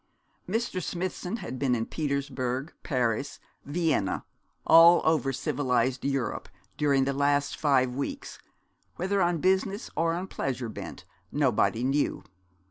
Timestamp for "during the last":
6.75-7.55